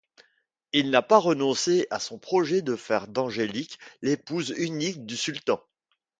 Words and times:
Il 0.73 0.89
n'a 0.89 1.03
pas 1.03 1.19
renoncé 1.19 1.85
à 1.91 1.99
son 1.99 2.17
projet 2.17 2.63
de 2.63 2.75
faire 2.75 3.07
d'Angélique 3.07 3.77
l'épouse 4.01 4.49
unique 4.57 5.05
du 5.05 5.15
sultan. 5.15 5.61